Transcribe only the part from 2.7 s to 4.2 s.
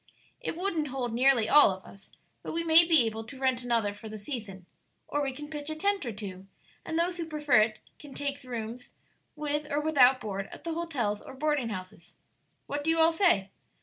be able to rent another for the